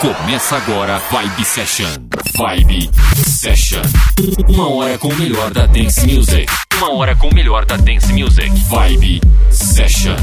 [0.00, 1.90] Começa agora Vibe Session.
[2.34, 2.90] Vibe
[3.22, 3.82] Session.
[4.48, 6.50] Uma hora com o melhor da dance music.
[6.80, 8.50] Uma hora com o melhor da dance music.
[8.70, 9.20] Vibe
[9.50, 10.16] Session.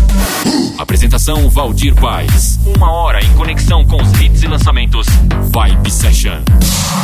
[0.79, 2.57] Apresentação Valdir Paz.
[2.75, 5.05] Uma hora em conexão com os hits e lançamentos.
[5.51, 6.41] Vibe Session.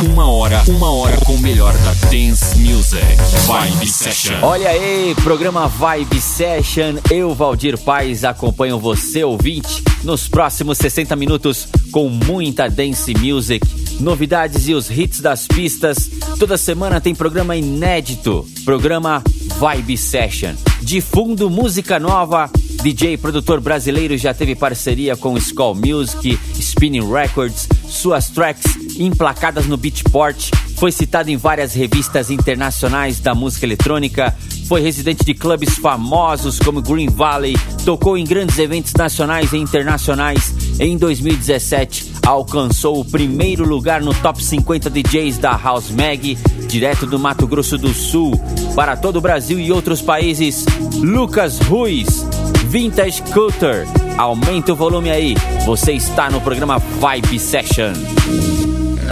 [0.02, 3.04] Uma hora, uma hora com o melhor da dance music.
[3.46, 4.34] Vibe Session.
[4.42, 6.96] Olha aí, programa Vibe Session.
[7.08, 13.64] Eu, Valdir Paz, acompanho você, ouvinte, nos próximos 60 minutos com muita dance music,
[14.00, 16.10] novidades e os hits das pistas.
[16.40, 19.22] Toda semana tem programa inédito, programa
[19.58, 20.54] Vibe Session.
[20.82, 22.50] De fundo, música nova.
[22.82, 28.64] DJ produtor brasileiro já teve parceria com Skull Music, Spinning Records, suas tracks
[28.98, 34.36] emplacadas no Beatport, foi citado em várias revistas internacionais da música eletrônica,
[34.68, 40.54] foi residente de clubes famosos como Green Valley, tocou em grandes eventos nacionais e internacionais.
[40.78, 47.18] Em 2017, alcançou o primeiro lugar no top 50 DJs da House Mag, direto do
[47.18, 48.32] Mato Grosso do Sul,
[48.74, 50.64] para todo o Brasil e outros países.
[50.96, 52.26] Lucas Ruiz,
[52.68, 53.86] Vintage Culture.
[54.16, 55.34] Aumenta o volume aí,
[55.66, 57.92] você está no programa Vibe Session.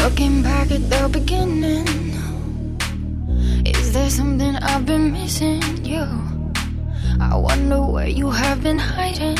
[0.02, 1.84] Looking back at the beginning,
[3.64, 5.60] is there something I've been missing?
[5.84, 6.06] You,
[7.20, 9.36] I wonder where you have been hiding,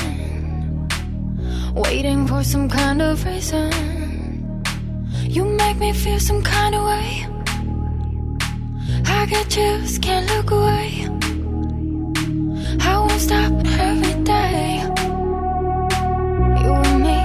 [1.74, 3.70] waiting for some kind of reason.
[5.22, 7.26] You make me feel some kind of way.
[9.06, 11.08] I get chills, can't look away.
[12.80, 13.52] I won't stop
[13.88, 14.82] every day.
[16.62, 17.21] You and me,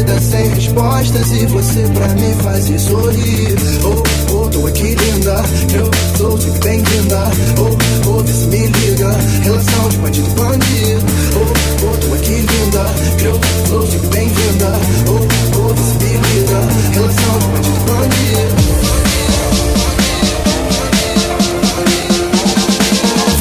[0.00, 3.54] vida sem respostas e você pra mim faz sorrir.
[3.84, 4.02] Oh,
[4.34, 5.44] oh, tô aqui linda,
[5.74, 7.22] eu sou sempre bem-vinda.
[7.58, 9.10] Oh, oh, vê se me liga,
[9.42, 11.06] relação de bandido bandido.
[11.36, 11.40] Oh,
[11.84, 12.84] oh, tô aqui linda,
[13.24, 14.72] eu sou sempre bem-vinda.
[15.06, 15.18] Oh,
[15.58, 16.60] oh, vê se me liga,
[16.92, 18.20] relação de bandido bandido.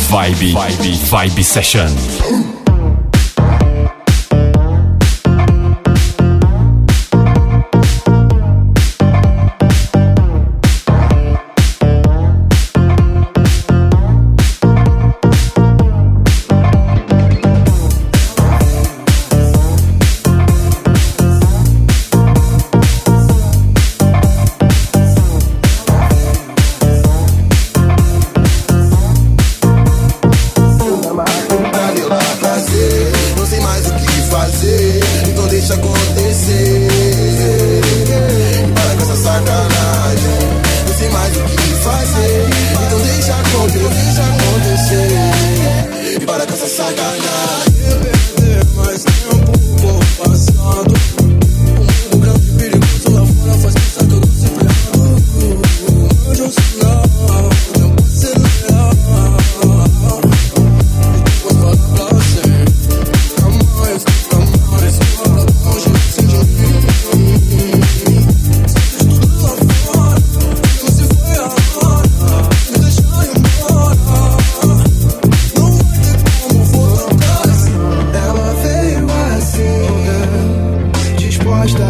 [0.10, 2.59] Vibe, Vibe, Vibe Session.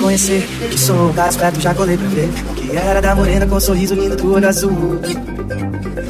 [0.00, 0.48] conhecer.
[0.70, 2.28] Que sou um cara esperto, já colei pra ver.
[2.56, 5.00] Que era da morena com um sorriso lindo do olho azul.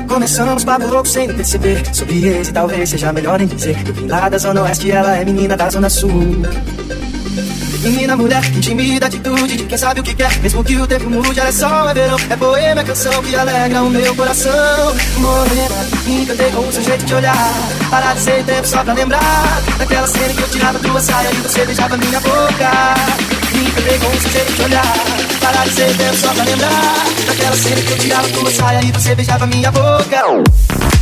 [0.08, 1.82] Começamos papo louco sem perceber.
[1.92, 3.76] Sobre esse talvez seja melhor em dizer.
[3.86, 6.10] Eu vim lá da zona oeste, ela é menina da zona sul.
[7.82, 10.36] Menina, mulher, intimida atitude de quem sabe o que quer.
[10.40, 12.16] Mesmo que o tempo mude, é sol, é verão.
[12.28, 14.96] É poema, é canção que alegra o meu coração.
[15.18, 17.54] Morena, me encantei com o seu jeito de olhar.
[17.88, 19.62] Parar de ser tempo só pra lembrar.
[19.78, 22.70] Daquela cena que eu tirava tua saia e você beijava minha boca.
[23.52, 24.94] Me encantei com o seu jeito de olhar.
[25.40, 27.04] Parar de ser tempo só pra lembrar.
[27.26, 30.97] Daquela cena que eu tirava tua saia e você beijava minha boca.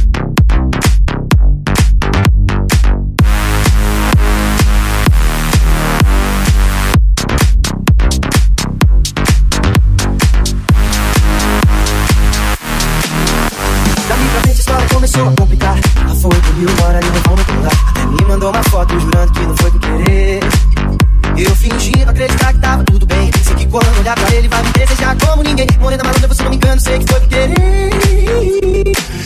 [15.23, 15.79] A complicar.
[16.01, 17.73] Ela foi pro Rio, bora ali, vamos pular.
[17.91, 20.41] Até me mandou uma foto jurando que não foi por querer.
[21.37, 23.31] Eu fingindo acreditar que tava tudo bem.
[23.45, 25.67] Sei que quando olhar pra ele vai me desejar como ninguém.
[25.81, 27.91] Morena malandra, você não me engana, sei que foi por querer.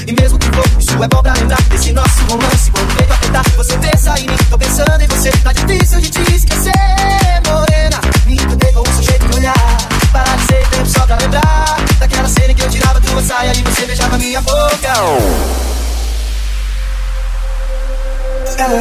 [0.06, 2.70] E mesmo que for, isso é bom pra lembrar desse nosso romance.
[2.70, 4.36] Quando veio apertar, você pensa em mim.
[4.48, 6.72] Tô pensando em você, tá difícil de te esquecer.
[7.46, 9.54] Morena, me encantei com o seu jeito de olhar.
[10.48, 14.18] Ser tempo só pra lembrar daquela cena que eu tirava tua saia e você beijava
[14.18, 14.92] minha boca.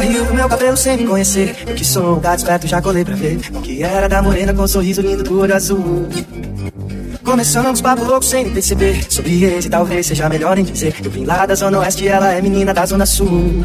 [0.00, 1.56] riu pro meu cabelo sem me conhecer.
[1.66, 3.40] Eu que sou um gato esperto, já colei pra ver.
[3.52, 6.08] O que era da morena com um sorriso lindo do olho azul.
[7.22, 9.04] Começamos papo louco sem nem perceber.
[9.08, 10.94] Sobre esse talvez seja melhor em dizer.
[11.04, 13.64] Eu vim lá da zona oeste, ela é menina da zona sul.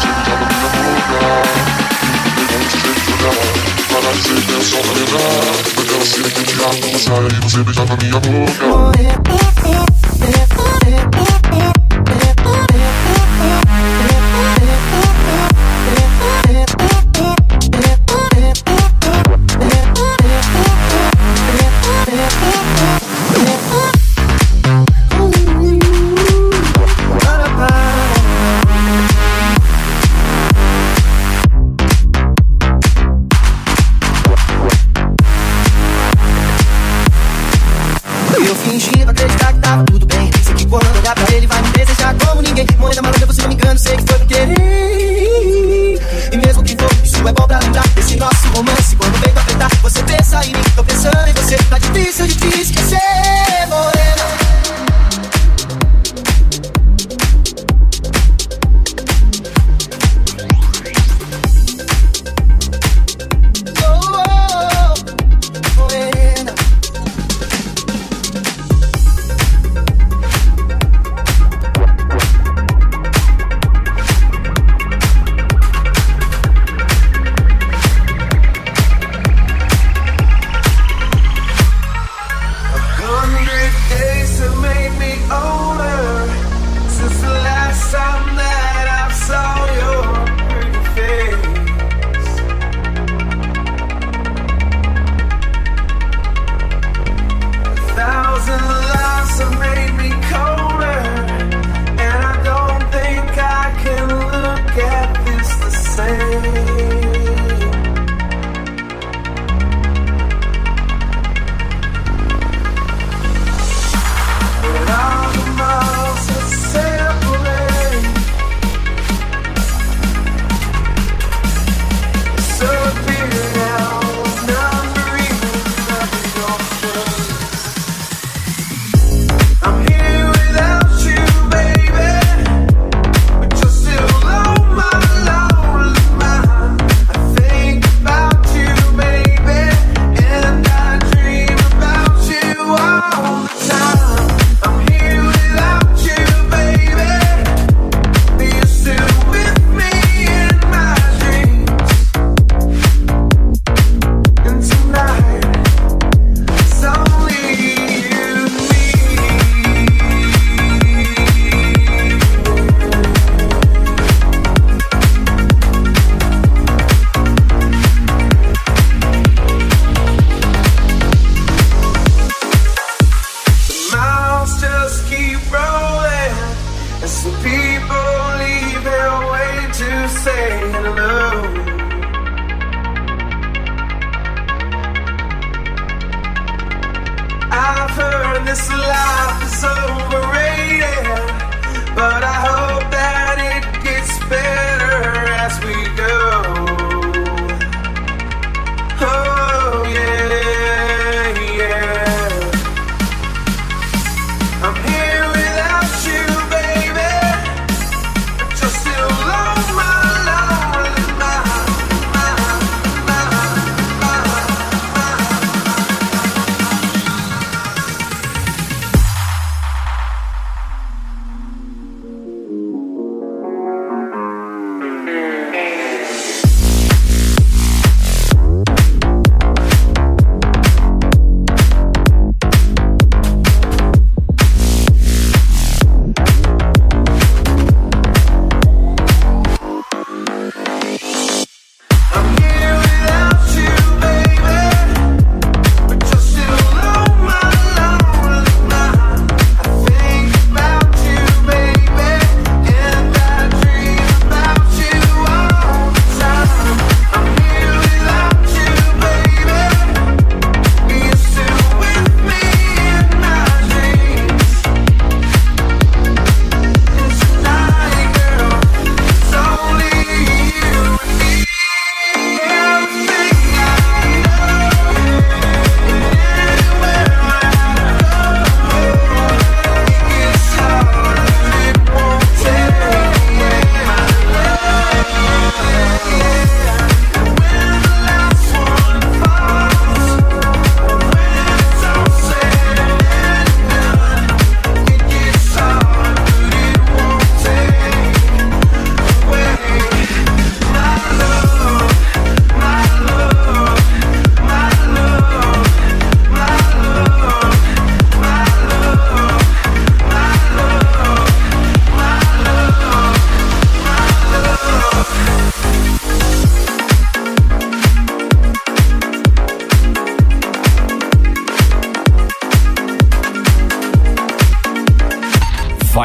[7.43, 9.80] Você beijava minha boca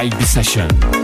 [0.08, 0.95] Vibe Session.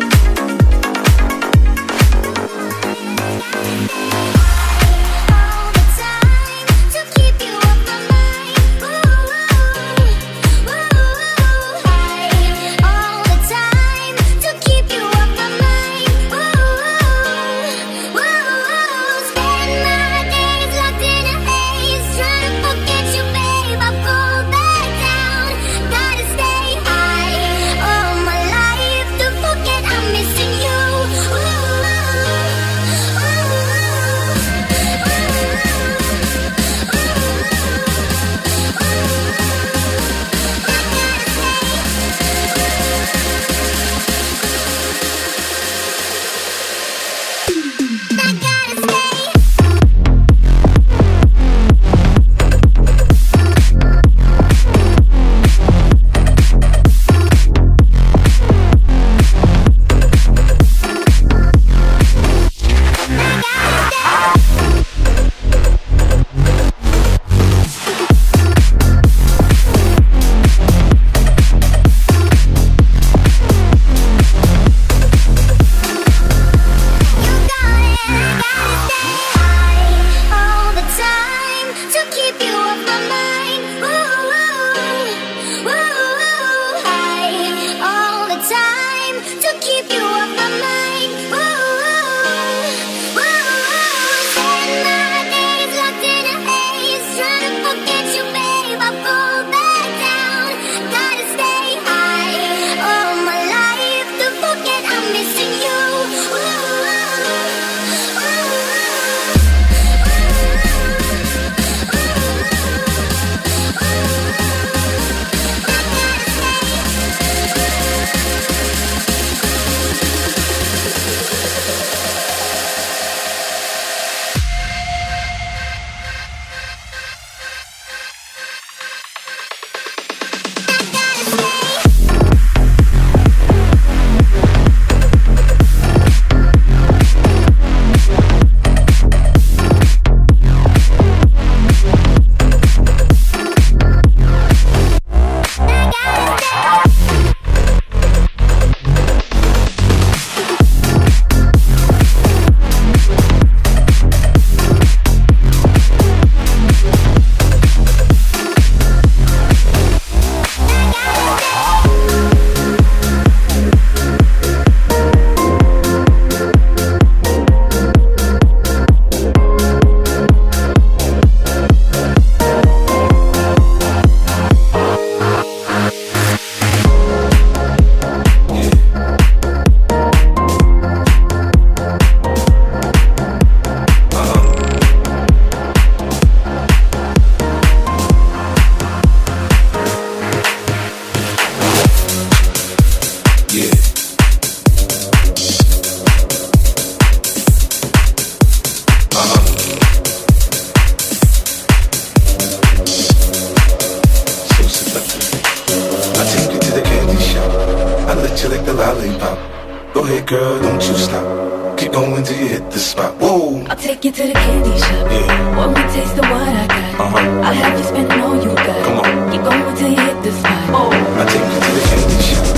[210.02, 211.78] Go ahead, girl, don't you stop.
[211.78, 213.14] Keep going till you hit the spot.
[213.22, 213.62] Whoa.
[213.70, 215.06] I'll take you to the candy shop.
[215.06, 215.56] Yeah.
[215.56, 217.06] One more taste of what I got.
[217.06, 217.46] Uh-huh.
[217.46, 218.82] I'll have you spend all you got.
[218.82, 219.30] Come on.
[219.30, 220.58] Keep going till you hit the spot.
[220.74, 220.90] Oh.
[220.90, 222.50] I'll take you to the candy shop.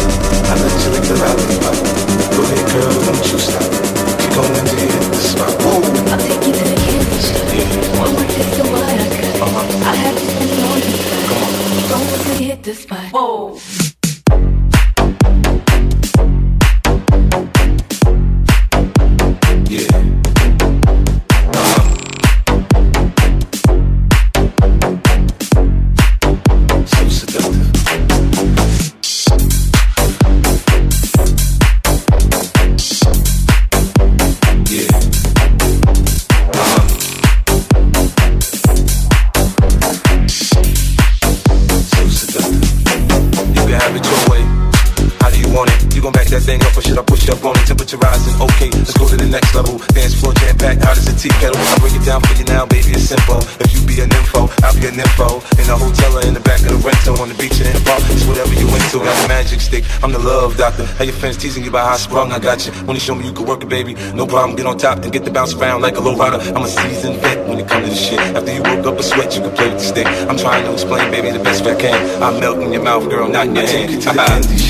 [0.49, 1.77] I'll let you lick the lollipop.
[2.33, 3.69] Go ahead, girl, don't you stop.
[4.25, 5.53] Keep going till you hit the spot.
[5.61, 5.85] Whoa.
[5.85, 7.45] I'll take you to the candy shop.
[7.53, 8.01] Yeah.
[8.01, 9.37] One more taste of what I got.
[9.45, 9.85] Uh-huh.
[9.85, 11.29] I'll have you spend all you got.
[11.29, 11.53] Come on.
[11.77, 13.05] Keep going till you hit the spot.
[13.13, 13.93] Whoa.
[61.05, 62.73] Your friends teasing you about how I sprung, I got you.
[62.89, 63.93] Only show me you can work it, baby.
[64.15, 66.39] No problem, get on top, then get the bounce around like a low rider.
[66.55, 68.19] I'm a seasoned vet when it comes to this shit.
[68.21, 70.07] After you woke up a sweat, you can play with the stick.
[70.07, 72.23] I'm trying to explain, baby, the best way I can.
[72.23, 74.64] I'm melting your mouth, girl, not in your I hand.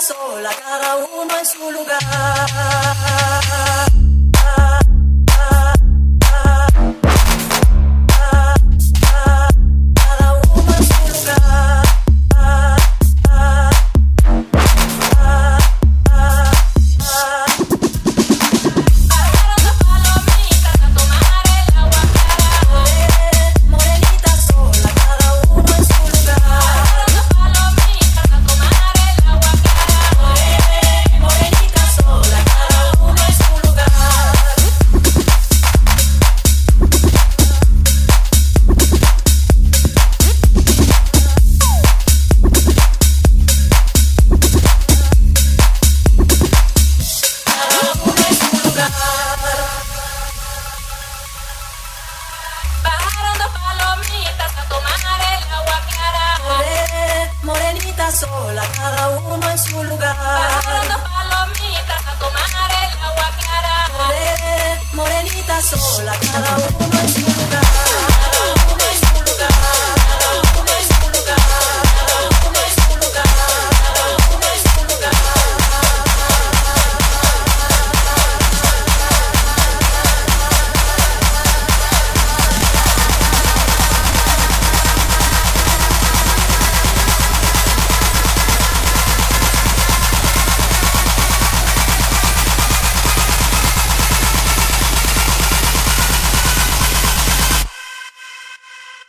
[0.00, 1.98] sola, cada uno en su lugar.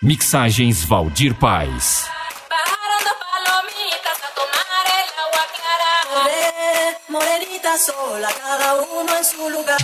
[0.03, 2.09] Mixagens Valdir Paz.
[7.07, 9.79] Morenita sola, cada uno en su lugar.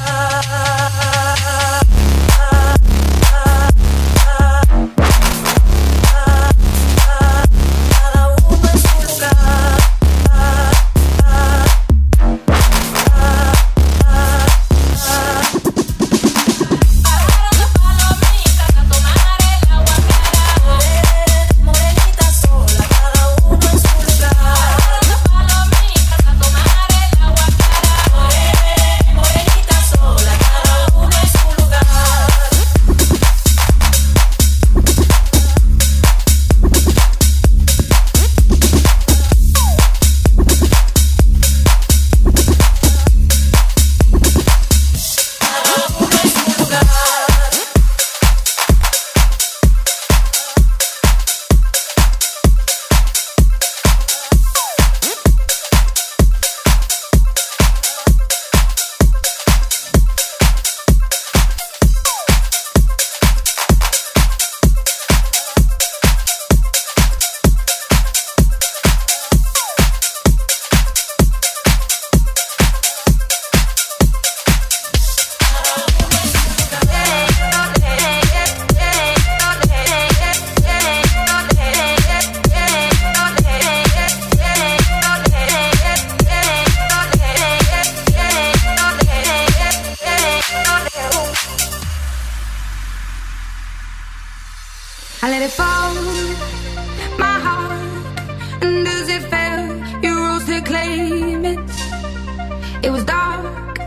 [102.81, 103.79] It was dark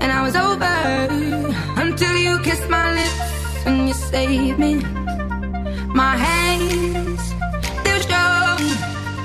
[0.00, 0.76] and I was over
[1.80, 4.74] until you kissed my lips and you saved me.
[5.94, 7.22] My hands,
[7.84, 8.60] they were strong,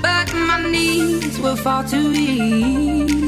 [0.00, 3.19] but my knees were far too weak.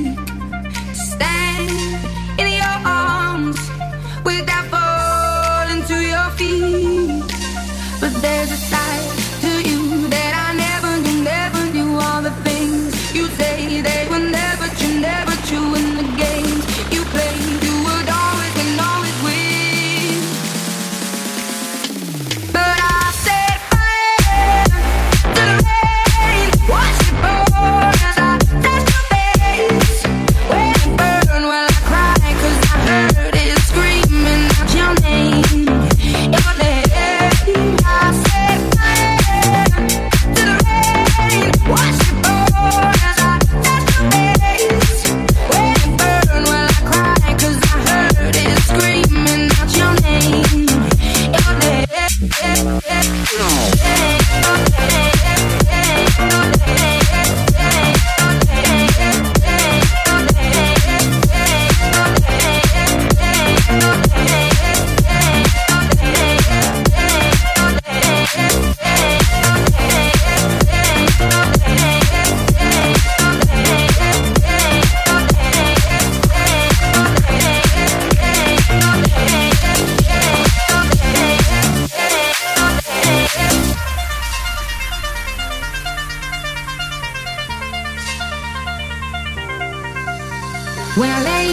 [90.95, 91.49] When I lay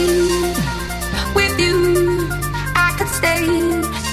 [1.34, 2.28] with you,
[2.76, 3.46] I could stay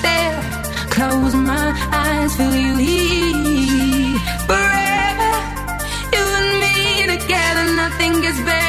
[0.02, 0.42] there,
[0.90, 5.34] close my eyes, feel you here forever.
[6.14, 8.67] You and me together, nothing gets better.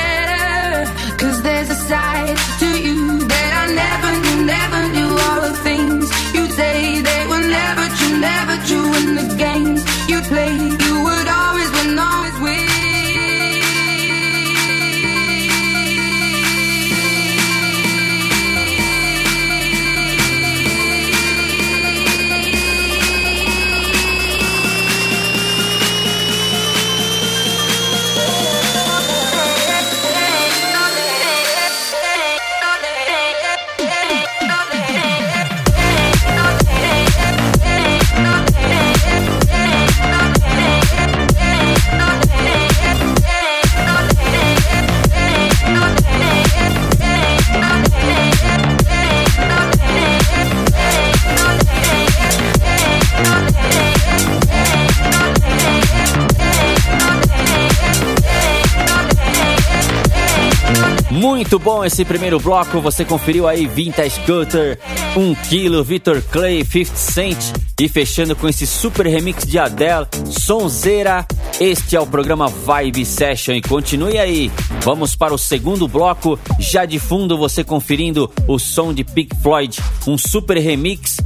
[61.48, 64.78] Muito bom esse primeiro bloco, você conferiu aí Vintage Cutter,
[65.16, 67.38] 1 kg, Victor Clay, 50 Cent
[67.80, 71.26] e fechando com esse super remix de Adele, Sonzeira.
[71.58, 74.52] Este é o programa Vibe Session e continue aí.
[74.82, 79.80] Vamos para o segundo bloco, já de fundo você conferindo o som de Pink Floyd,
[80.06, 81.16] um super remix.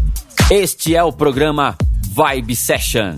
[0.48, 1.76] Este é o programa
[2.14, 3.16] Vibe Session.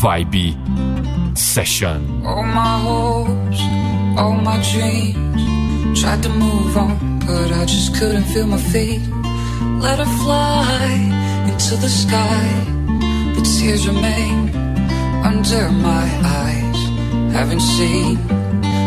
[0.00, 0.56] vibey
[1.36, 2.24] session.
[2.24, 3.60] All my hopes,
[4.18, 6.00] all my dreams.
[6.00, 9.02] Tried to move on, but I just couldn't feel my feet.
[9.84, 10.88] Let her fly
[11.50, 12.42] into the sky,
[13.34, 14.48] but tears remain
[15.30, 16.06] under my
[16.40, 16.80] eyes.
[17.36, 18.16] Haven't seen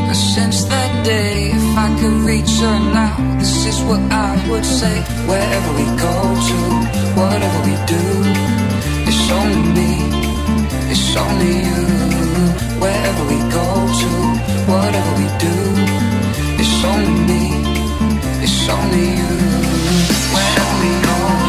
[0.09, 1.51] her since that day.
[1.53, 4.95] If I could reach her now, this is what I would say.
[5.29, 6.15] Wherever we go
[6.49, 6.57] to,
[7.21, 8.03] whatever we do,
[9.09, 10.22] it's only me
[10.95, 11.85] it's only you.
[12.79, 13.65] Wherever we go
[14.01, 14.11] to,
[14.71, 15.55] whatever we do,
[16.61, 17.43] it's only me.
[18.43, 19.33] It's only you.
[20.35, 21.42] Wherever we go.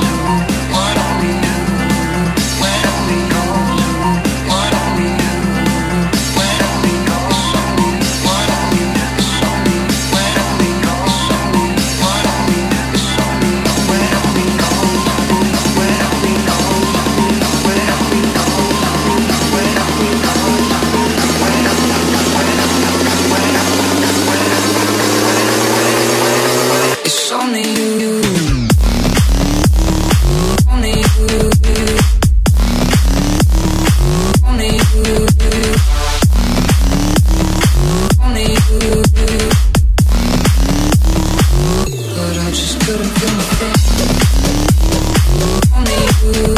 [46.24, 46.53] you.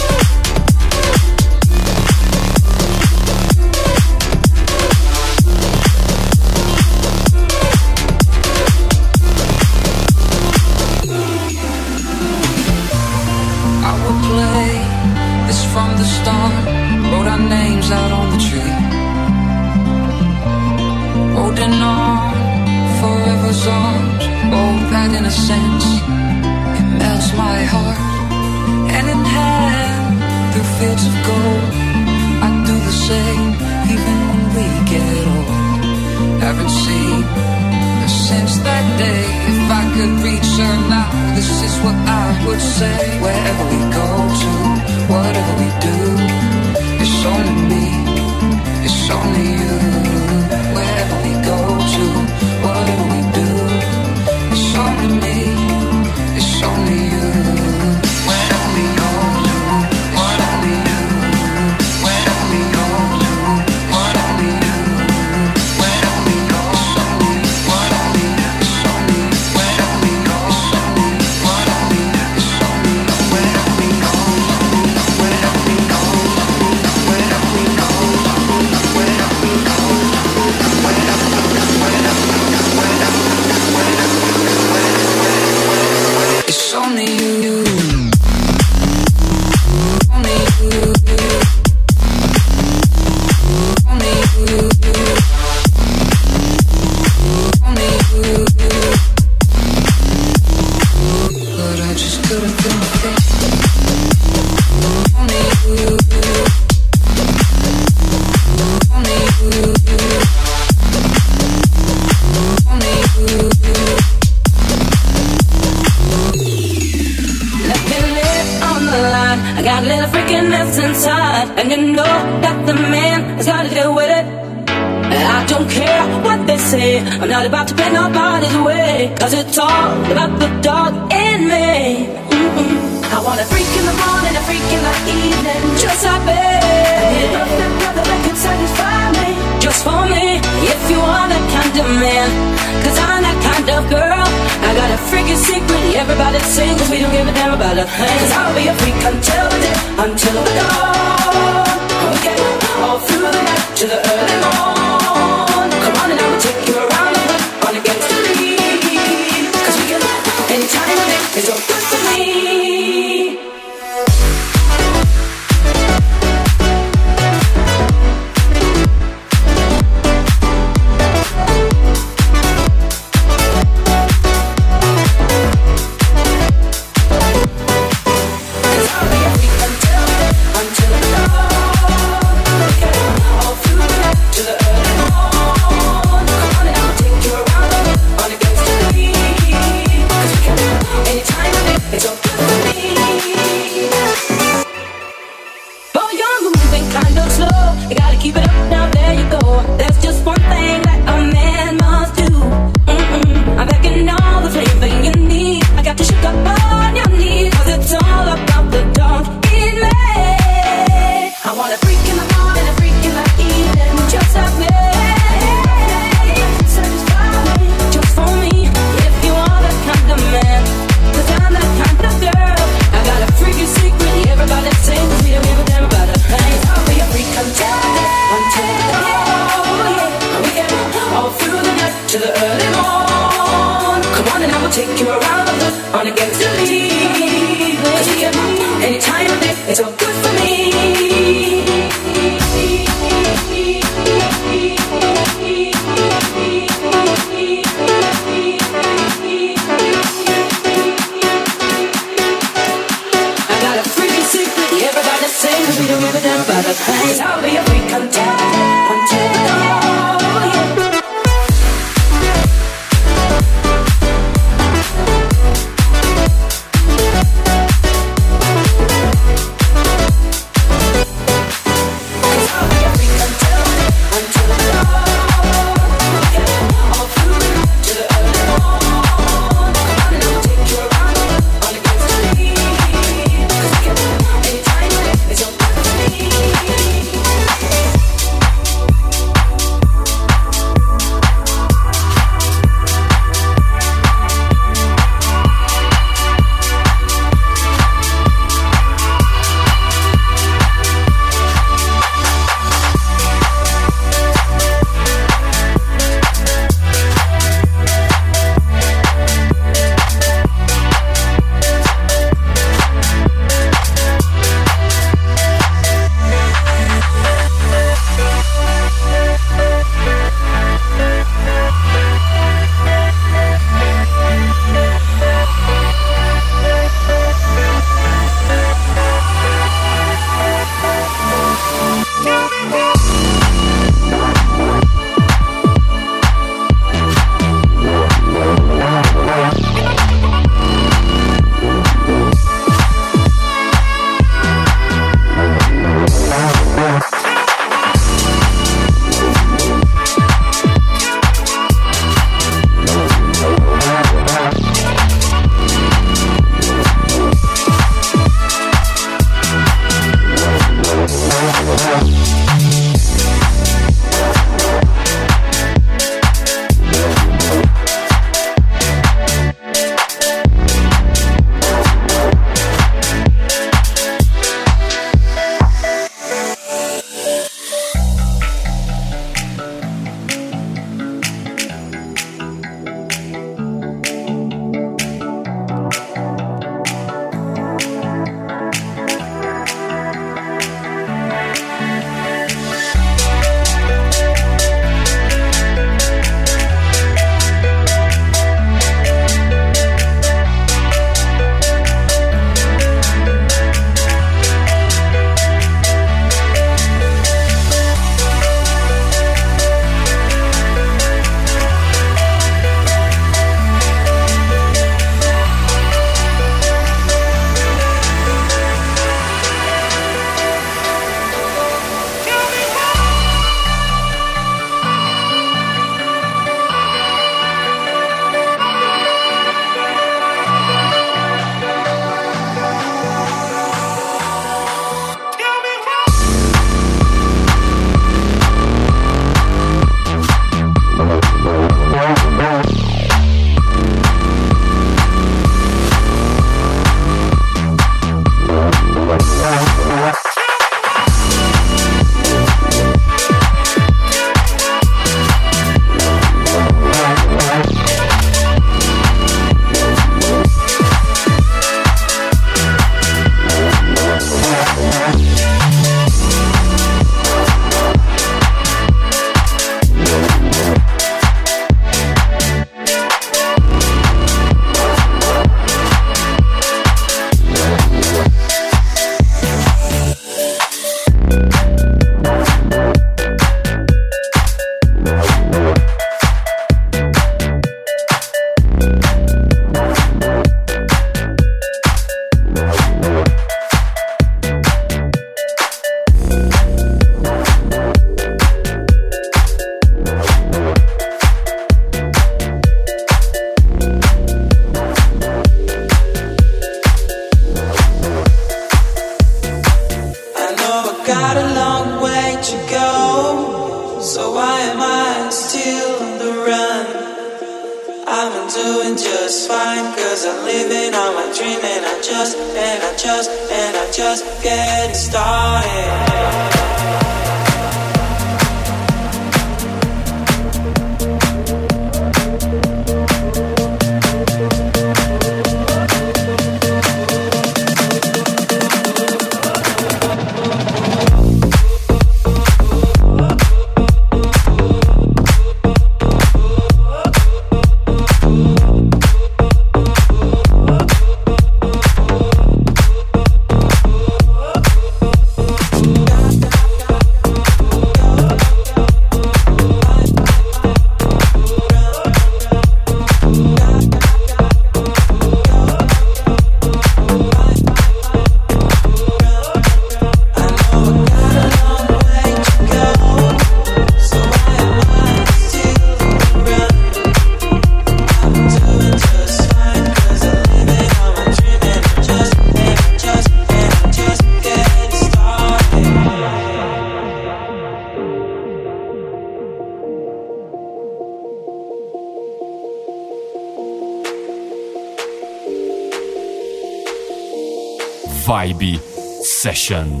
[599.61, 600.00] Session.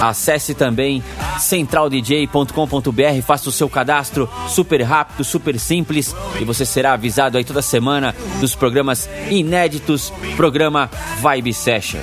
[0.00, 1.02] acesse também
[1.38, 7.62] centraldj.com.br, faça o seu cadastro super rápido, super simples e você será avisado aí toda
[7.62, 12.00] semana dos programas inéditos, programa Vibe Session.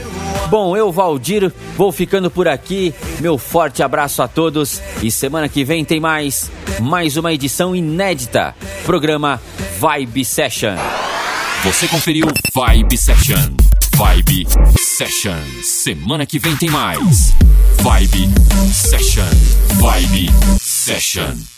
[0.49, 2.93] Bom, eu, Valdir, vou ficando por aqui.
[3.19, 8.53] Meu forte abraço a todos e semana que vem tem mais, mais uma edição inédita,
[8.85, 9.41] programa
[9.79, 10.75] Vibe Session.
[11.63, 13.55] Você conferiu Vibe Session.
[13.95, 15.37] Vibe Session.
[15.63, 17.33] Semana que vem tem mais.
[17.81, 18.29] Vibe
[18.73, 19.29] Session.
[19.79, 20.29] Vibe
[20.59, 21.50] Session.